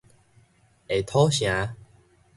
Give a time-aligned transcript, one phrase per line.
[0.87, 1.75] 下土城